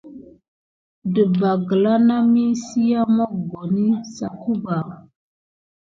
Ɗəɓɑ 1.13 1.51
gla 1.67 1.93
nami 2.07 2.43
siya 2.65 3.01
mokoni 3.15 3.85
sakuba. 4.15 4.75